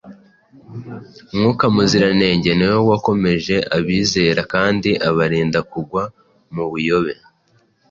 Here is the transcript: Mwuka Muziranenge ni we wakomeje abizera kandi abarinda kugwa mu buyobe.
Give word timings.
Mwuka 1.35 1.65
Muziranenge 1.73 2.51
ni 2.55 2.65
we 2.71 2.77
wakomeje 2.89 3.55
abizera 3.77 4.41
kandi 4.53 4.89
abarinda 5.09 5.59
kugwa 5.71 6.03
mu 6.53 6.63
buyobe. 6.71 7.13